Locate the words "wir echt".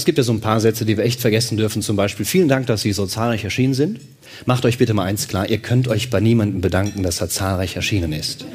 0.96-1.20